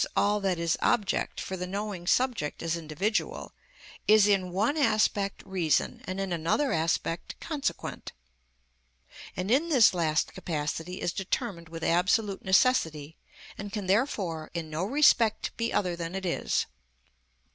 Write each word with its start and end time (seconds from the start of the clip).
_,all 0.15 0.39
that 0.39 0.57
is 0.57 0.79
object 0.81 1.39
for 1.39 1.55
the 1.55 1.67
knowing 1.67 2.07
subject 2.07 2.63
as 2.63 2.75
individual, 2.75 3.51
is 4.07 4.25
in 4.25 4.49
one 4.51 4.75
aspect 4.75 5.43
reason, 5.45 6.01
and 6.05 6.19
in 6.19 6.33
another 6.33 6.71
aspect 6.71 7.35
consequent; 7.39 8.11
and 9.37 9.51
in 9.51 9.69
this 9.69 9.93
last 9.93 10.33
capacity 10.33 10.99
is 10.99 11.13
determined 11.13 11.69
with 11.69 11.83
absolute 11.83 12.43
necessity, 12.43 13.15
and 13.59 13.71
can, 13.71 13.85
therefore, 13.85 14.49
in 14.55 14.71
no 14.71 14.83
respect 14.83 15.55
be 15.55 15.71
other 15.71 15.95
than 15.95 16.15
it 16.15 16.25
is. 16.25 16.65